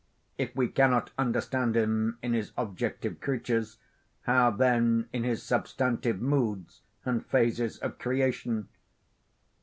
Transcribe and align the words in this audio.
If 0.39 0.55
we 0.55 0.67
cannot 0.67 1.11
understand 1.19 1.77
him 1.77 2.17
in 2.23 2.33
his 2.33 2.53
objective 2.57 3.19
creatures, 3.21 3.77
how 4.21 4.49
then 4.49 5.07
in 5.13 5.23
his 5.23 5.43
substantive 5.43 6.19
moods 6.19 6.81
and 7.05 7.23
phases 7.23 7.77
of 7.77 7.99
creation? 7.99 8.67